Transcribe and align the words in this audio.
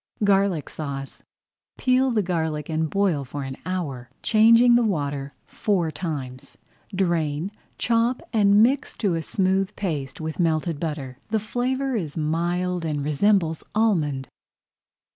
GARLIC 0.23 0.67
SAUCE 0.67 1.21
Peel 1.77 2.09
the 2.09 2.23
garlic 2.23 2.69
and 2.69 2.89
boil 2.89 3.23
for 3.23 3.43
an 3.43 3.55
hour, 3.67 4.09
changing 4.23 4.73
the 4.73 4.81
water 4.83 5.31
four 5.45 5.91
times. 5.91 6.57
Drain, 6.95 7.51
chop, 7.77 8.23
and 8.33 8.63
mix 8.63 8.95
to 8.97 9.13
a 9.13 9.21
smooth 9.21 9.75
paste 9.75 10.19
with 10.19 10.39
melted 10.39 10.79
butter. 10.79 11.19
The 11.29 11.39
flavour 11.39 11.95
is 11.95 12.17
mild 12.17 12.83
and 12.83 13.03
resembles 13.05 13.63
almond. 13.75 14.27